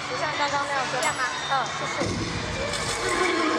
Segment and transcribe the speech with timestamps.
[0.00, 1.22] 保持像刚刚那样就这样吗？
[1.50, 2.04] 嗯，谢
[3.44, 3.49] 谢。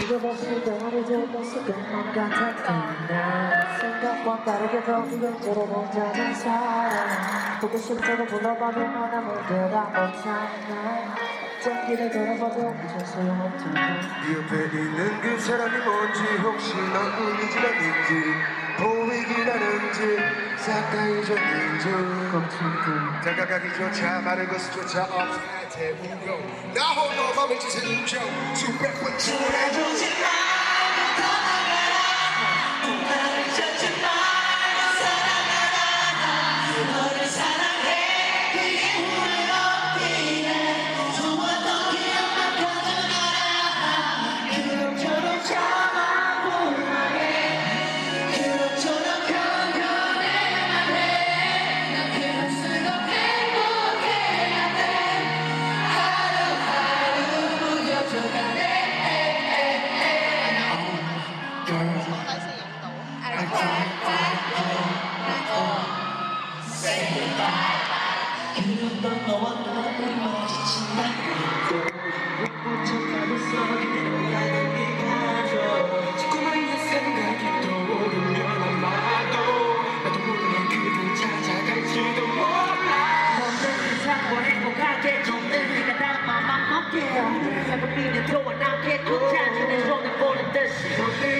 [0.00, 7.60] 이게 보시는 하루 종일 시간만 같았던 나 생각과 다르게 더이걸 들어보자는 사람.
[7.60, 11.14] 보고 싶다고 불러봐도 하나 못해라 못참나
[11.62, 13.96] 장기를 돌아봐도 그저 소용없잖아.
[13.96, 18.34] 옆에 있는 그 사람이 뭔지 혹시 넌 운이지 않는지?
[18.78, 20.45] 보이긴 하는지.
[20.66, 21.88] 착각이 좋는지
[23.22, 25.38] 착각하기조차 마른 것조차 없는
[25.70, 28.18] 대운동 나 홀로 맘을 지새우죠
[28.56, 30.45] 수백 번 추해줘
[87.96, 91.35] you're doing, I'm getting attention, it's only for the distance.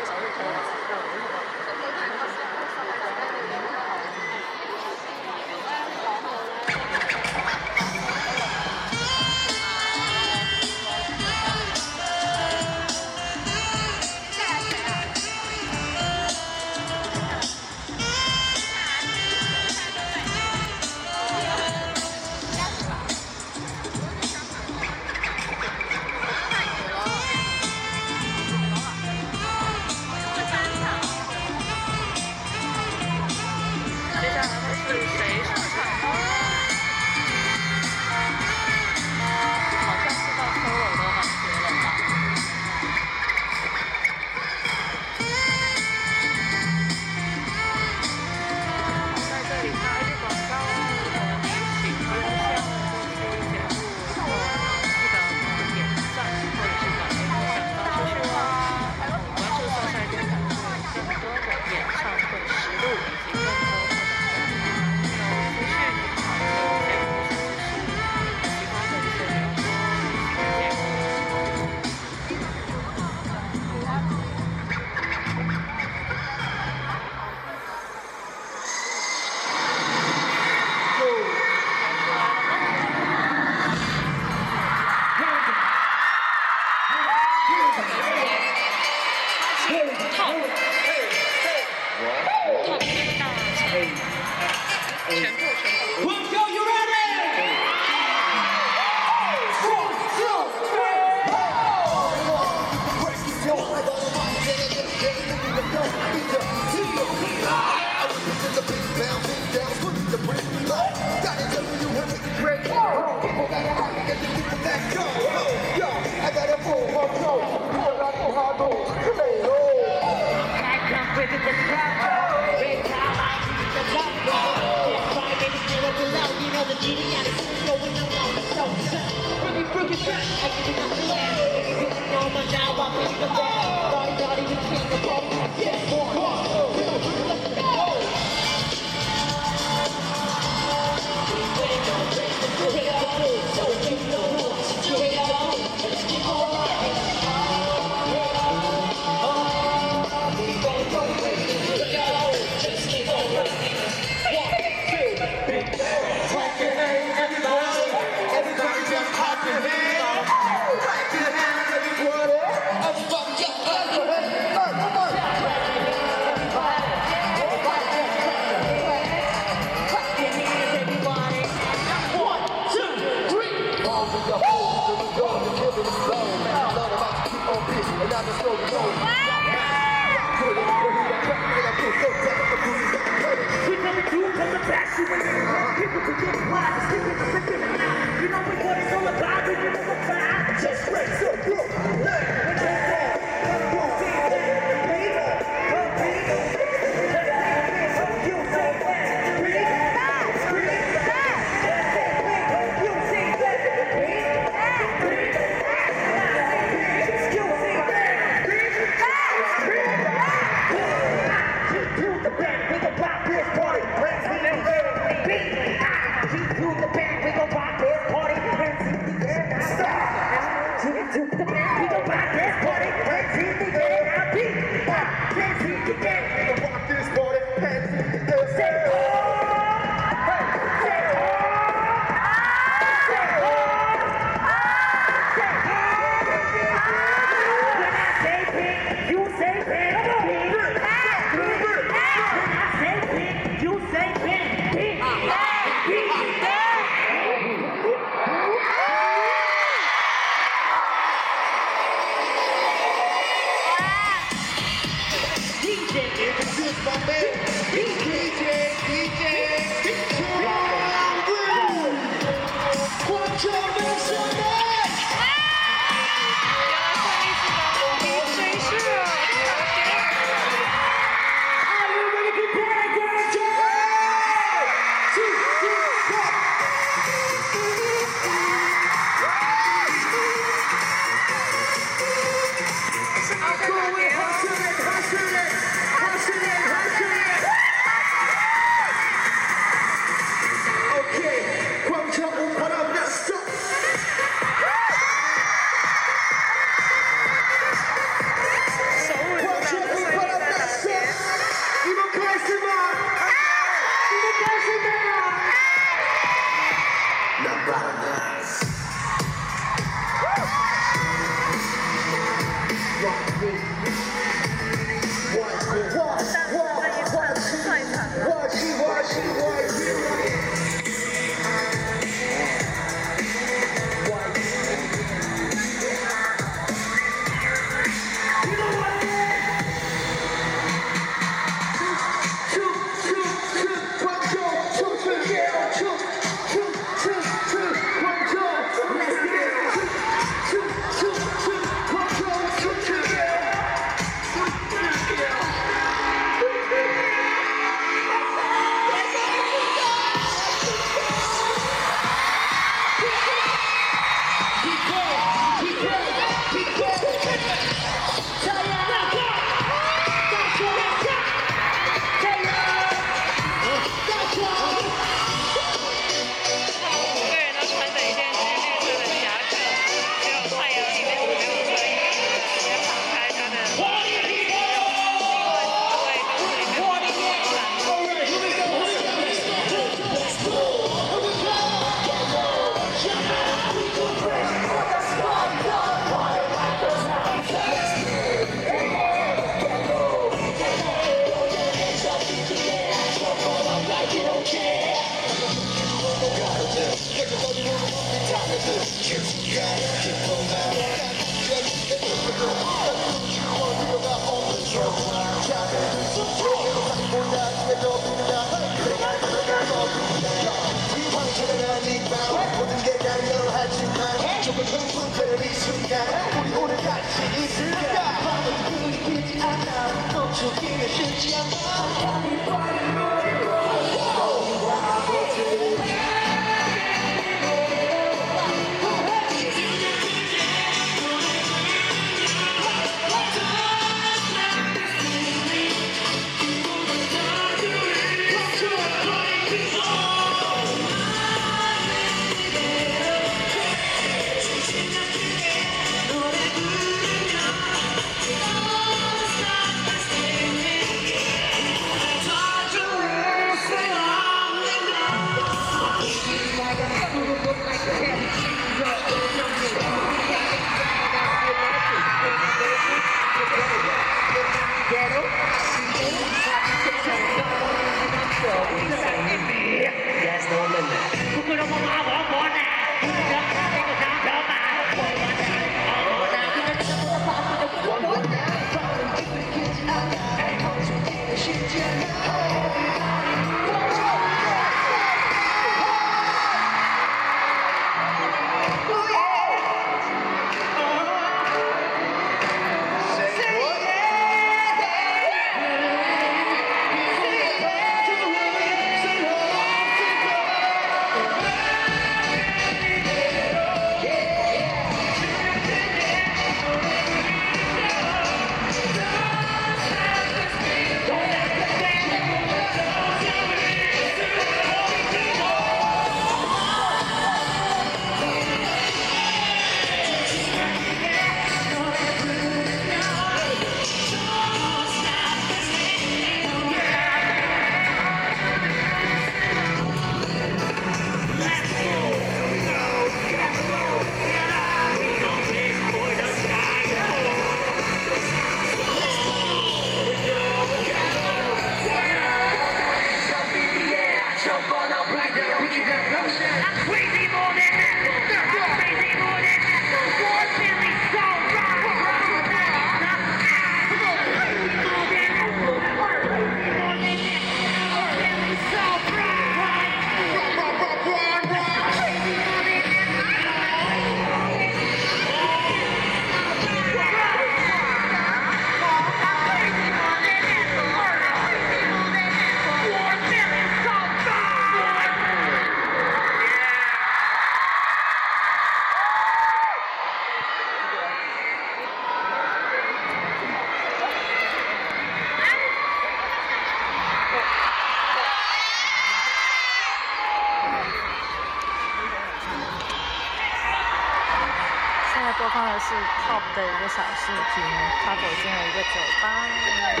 [596.54, 597.64] 的一个小视频，
[598.04, 600.00] 他走进了一个酒吧，应该是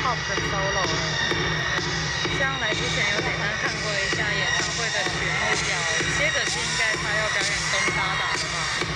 [0.00, 0.86] Top 的 Solo。
[2.38, 5.74] 像来之前，有简单看过一下演唱会的曲目表，
[6.16, 8.87] 接着是应该他要表演《东达达》了吧。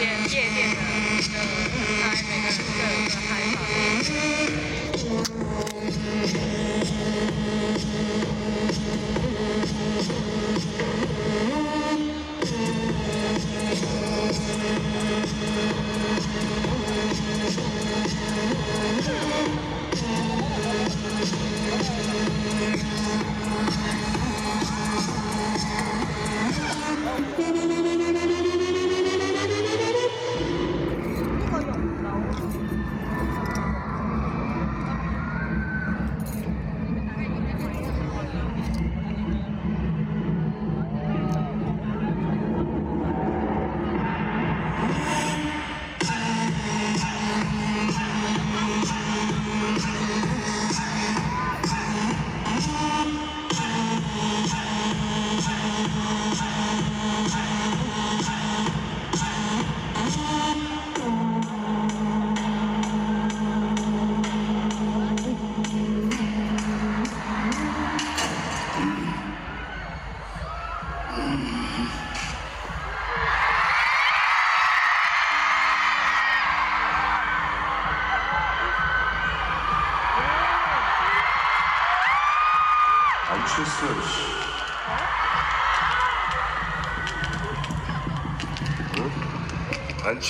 [0.00, 2.09] 间夜店的。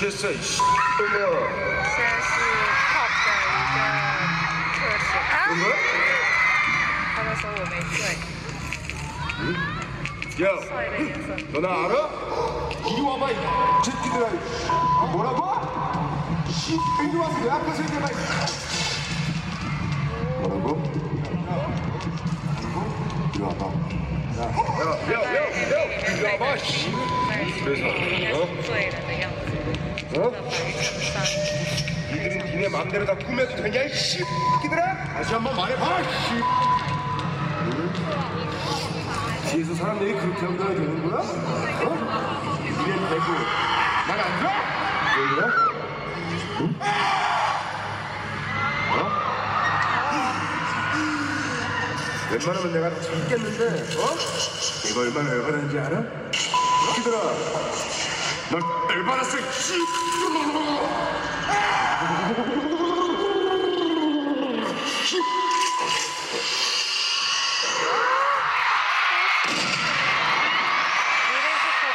[0.00, 0.40] 先是，先是
[2.90, 3.78] pop 的一个
[4.72, 5.12] 特写。
[5.44, 5.62] 我们？
[7.14, 8.00] 他们说我们退。
[10.42, 10.48] 呀，
[11.52, 11.92] 你哪啊？
[12.82, 13.30] 你他妈的，
[13.82, 14.26] 这逼的来！
[15.12, 15.44] 我来吧！
[16.48, 16.48] 你
[17.12, 18.08] 他妈的，哪个先进来？
[32.90, 34.18] 맘대로 다 꾸며도 되냐 이씨
[34.62, 34.82] 끼들아
[35.14, 36.08] 다시 한 번 말해봐 씨
[39.54, 41.22] 뒤에서 사람들이 그렇게 하면 되는구나 어?
[42.64, 43.26] 이래 되고
[44.08, 44.48] 말안 들어?
[45.16, 45.42] 왜 그래?
[46.60, 46.62] 응?
[48.90, 48.92] 어?
[52.32, 53.62] 웬만하면 내가 참겠는데
[53.98, 54.00] 어?
[54.90, 55.96] 이거 얼마나 열받는지 알아?
[55.96, 56.02] 어?
[56.96, 57.16] 끼들아
[58.50, 58.60] 널
[58.96, 59.74] 열받았어 씨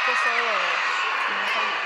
[0.06, 1.85] こそ。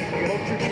[0.00, 0.67] Don't you.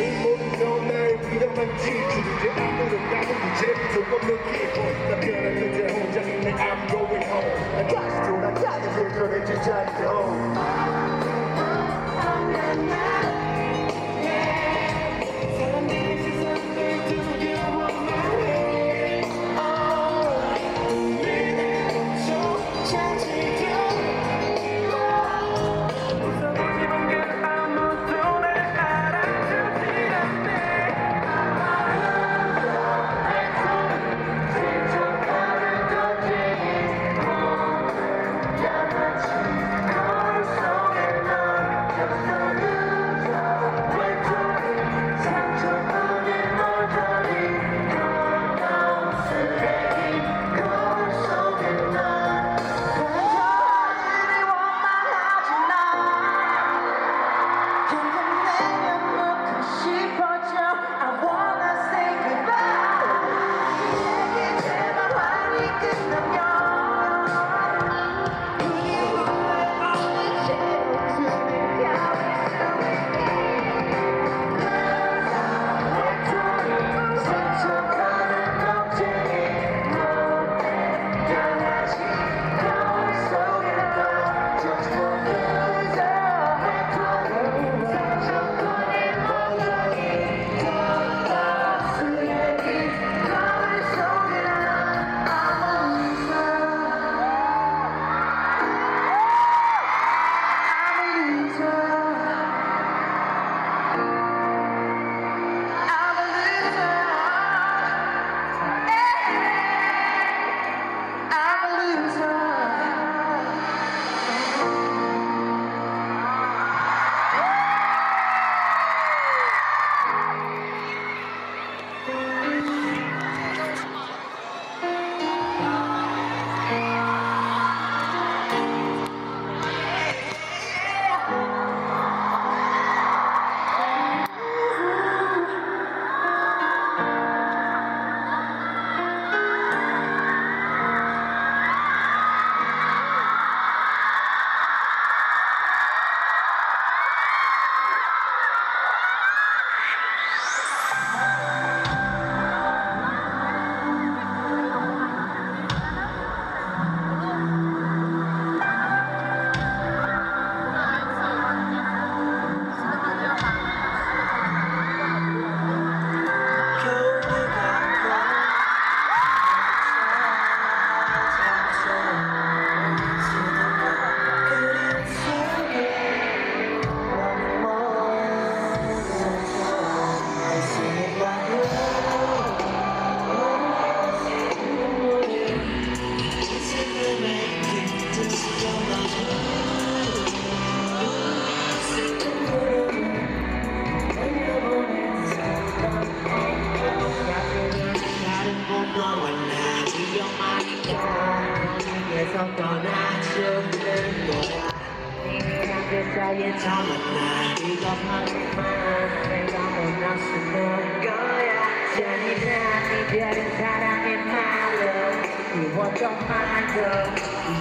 [213.16, 216.84] 그대 사랑의 말로 이루어져 말로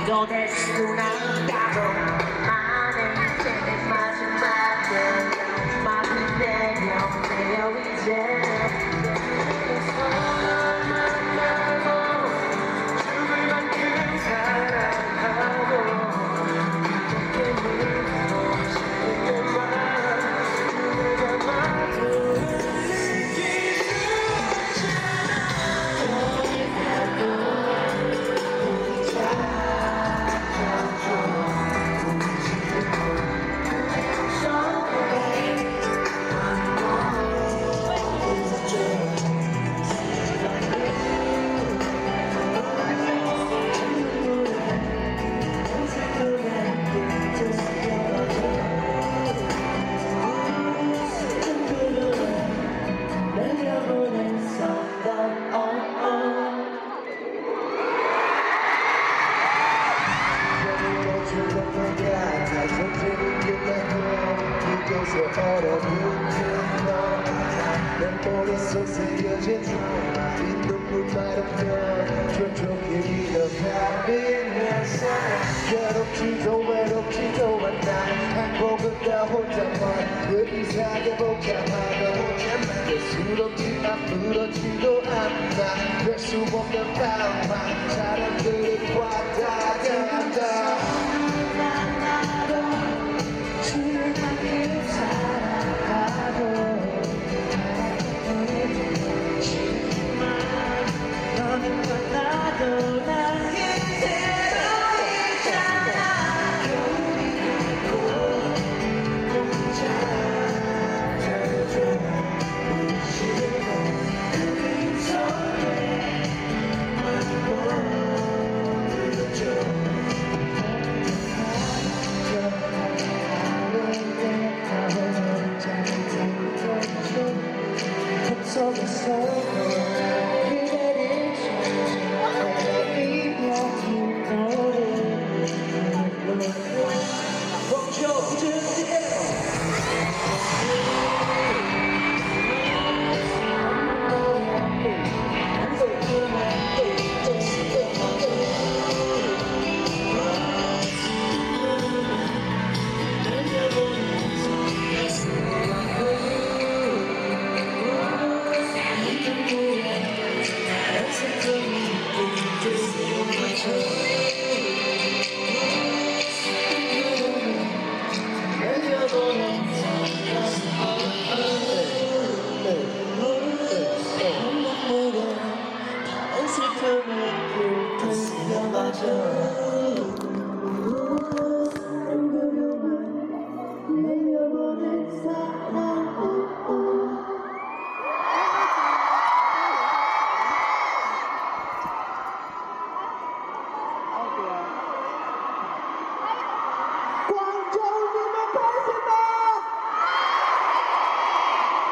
[0.04, 0.98] 이뤄낼 수는
[1.48, 2.45] 따로 나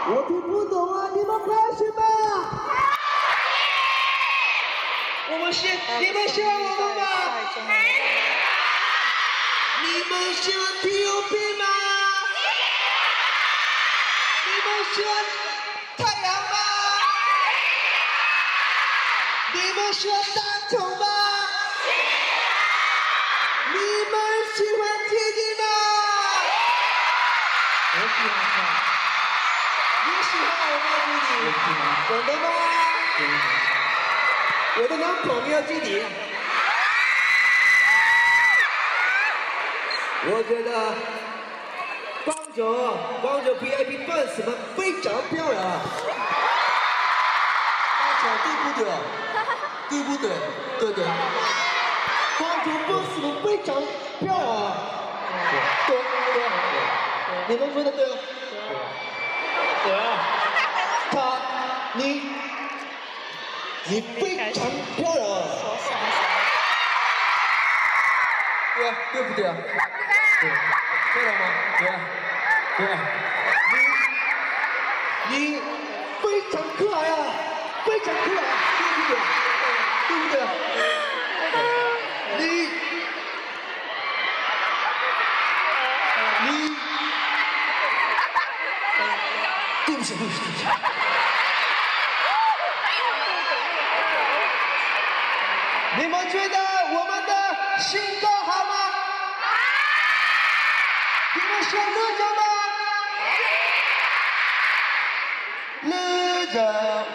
[0.06, 1.10] 我听不懂啊！
[1.16, 2.02] 你们欢什吗？
[5.32, 7.08] 我们是，你们喜欢我吗？
[9.82, 11.66] 你们喜欢 T O P 吗？
[14.46, 15.16] 你们喜欢
[15.98, 16.58] 太阳吗？
[19.54, 21.13] 你们喜欢大头吗？
[32.08, 32.46] 懂的吗？
[34.76, 36.04] 我的男朋友要你。
[40.26, 40.70] 我觉得
[42.24, 42.64] 光总、
[43.22, 45.58] 光总 VIP 粉丝们非常漂亮。
[48.00, 48.82] 大总对不对？
[49.90, 50.26] 对不对？
[50.80, 51.04] 对对。
[52.38, 53.68] 光总粉丝们非常
[54.20, 54.42] 漂亮。
[55.88, 55.98] 对对
[56.34, 56.38] 对。
[57.48, 58.12] 你们说的对吗？
[59.84, 59.92] 对。
[59.92, 60.00] 对啊。
[61.14, 61.18] 他，
[61.94, 62.24] 你，
[63.86, 64.64] 你非常
[64.96, 65.22] 漂亮。
[68.76, 68.78] 对
[69.14, 69.56] 对不对啊？
[70.42, 70.50] 对，
[71.14, 71.42] 漂亮吗？
[71.78, 71.82] 对，
[72.78, 72.88] 对，
[75.30, 75.62] 你，你
[76.22, 77.14] 非常可爱啊，
[77.86, 78.42] 非常可爱，
[78.88, 79.16] 对不对？
[80.08, 80.36] 对不对？
[82.40, 82.42] 你。
[89.86, 90.38] 对不起，对不起。
[106.54, 107.06] 的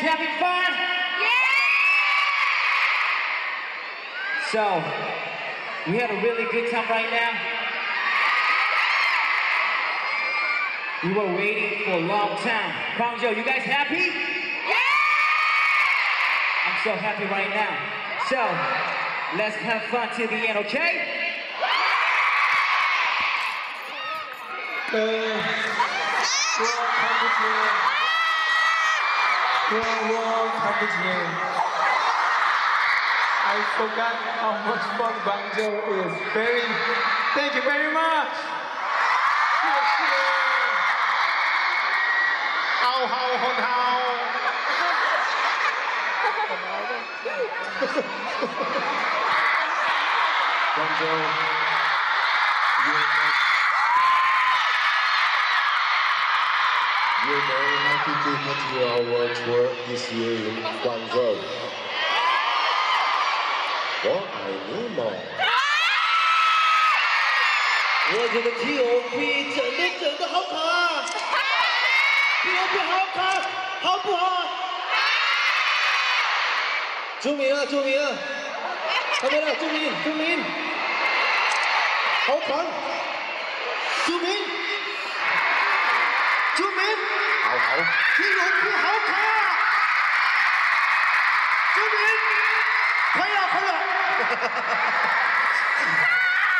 [0.00, 0.72] having fun?
[4.50, 4.82] So,
[5.86, 7.32] we had a really good time right now.
[11.04, 12.72] We were waiting for a long time.
[12.96, 14.10] Guangzhou, you guys happy?
[16.66, 17.76] I'm so happy right now.
[18.28, 18.36] So,
[19.38, 21.20] let's have fun till the end, okay?
[24.92, 24.96] 呃，
[29.70, 31.30] for a long hundred.
[33.46, 36.10] I forgot how much fun banjo is.
[36.34, 36.66] Very,
[37.38, 38.34] thank you very much.
[42.82, 44.10] Ow, how, how how.
[50.76, 51.10] banjo.
[58.19, 61.35] very happy to continue our tour this year in Guangzhou.
[64.03, 64.37] 我爱
[64.69, 64.97] 你们。
[68.07, 69.15] 我觉得 T.O.P
[69.55, 70.53] 真的真的好看，
[72.43, 73.17] T.O.P 好看，
[73.81, 74.23] 好不好？
[77.21, 78.11] 注明啊，注明啊，
[79.19, 80.43] 看没了，注明，注明，
[82.27, 82.65] 好看，
[84.05, 84.29] 注明，
[87.59, 87.77] 好好。
[88.15, 89.13] ，T.O.P 好看，
[91.73, 91.97] 注明，
[93.13, 93.69] 快了，快了。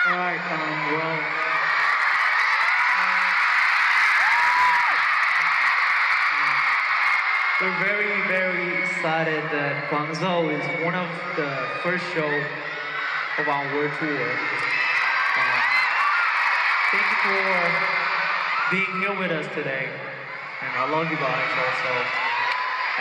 [0.08, 1.18] All right, um, well.
[7.62, 11.50] We're very, very excited that Guangzhou is one of the
[11.82, 12.30] first show
[13.40, 14.30] of our world tour.
[15.38, 15.62] Uh,
[16.92, 17.42] thank you for
[18.72, 20.09] being here with us today, and
[20.81, 21.93] I love you guys also.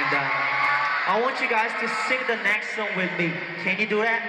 [0.04, 3.32] And uh, I want you guys to sing the next song with me.
[3.64, 4.20] Can you do that?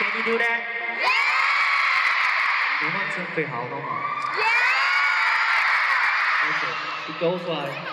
[0.00, 0.64] Can you do that?
[2.80, 4.02] 你们准备好了吗
[6.48, 7.92] ？Okay, it goes like.